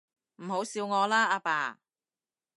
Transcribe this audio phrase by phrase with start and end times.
[0.37, 1.79] 唔好笑我啦，阿爸